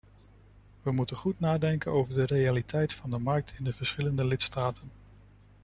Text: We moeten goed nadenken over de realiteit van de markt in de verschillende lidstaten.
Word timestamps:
We 0.81 0.91
moeten 0.91 1.17
goed 1.17 1.39
nadenken 1.39 1.91
over 1.91 2.13
de 2.15 2.25
realiteit 2.25 2.93
van 2.93 3.09
de 3.09 3.17
markt 3.19 3.53
in 3.57 3.63
de 3.63 3.73
verschillende 3.73 4.25
lidstaten. 4.25 4.89